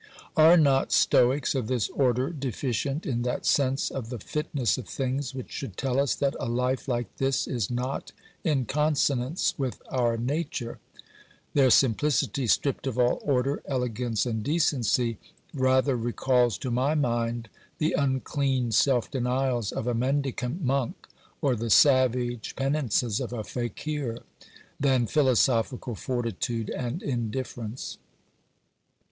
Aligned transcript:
Are 0.35 0.57
not 0.57 0.91
stoics 0.91 1.53
of 1.53 1.67
this 1.67 1.87
order 1.89 2.31
deficient 2.31 3.05
in 3.05 3.21
that 3.21 3.45
sense 3.45 3.91
of 3.91 4.09
the 4.09 4.17
fitness 4.17 4.79
of 4.79 4.87
things 4.87 5.35
which 5.35 5.51
should 5.51 5.77
tell 5.77 5.99
us 5.99 6.15
that 6.15 6.35
a 6.39 6.47
life 6.49 6.87
like 6.87 7.17
this 7.17 7.45
is 7.45 7.69
not 7.69 8.11
in 8.43 8.65
consonance 8.65 9.53
with 9.59 9.79
our 9.89 10.17
nature? 10.17 10.79
Their 11.53 11.69
simplicity, 11.69 12.47
stripped 12.47 12.87
of 12.87 12.97
all 12.97 13.21
order, 13.21 13.61
elegance 13.67 14.25
and 14.25 14.41
decency, 14.41 15.19
rather 15.53 15.95
recalls 15.95 16.57
to 16.57 16.71
my 16.71 16.95
mind 16.95 17.47
the 17.77 17.93
unclean 17.95 18.71
self 18.71 19.11
denials 19.11 19.71
of 19.71 19.85
a 19.85 19.93
mendicant 19.93 20.63
monk, 20.63 20.95
or 21.43 21.55
the 21.55 21.69
savage 21.69 22.55
penances 22.55 23.19
of 23.19 23.31
a 23.33 23.43
fakir, 23.43 24.23
than 24.79 25.05
philoso 25.05 25.61
phical 25.63 25.95
fortitude 25.95 26.71
and 26.71 27.03
indifference. 27.03 27.99